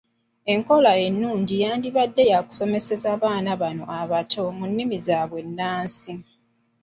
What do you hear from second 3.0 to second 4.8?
abaana bano abato mu